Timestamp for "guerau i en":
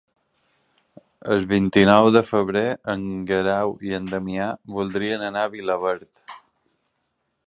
3.33-4.09